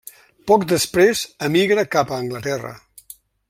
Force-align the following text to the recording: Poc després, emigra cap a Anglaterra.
Poc 0.51 0.63
després, 0.71 1.21
emigra 1.49 1.87
cap 1.97 2.15
a 2.15 2.19
Anglaterra. 2.25 2.77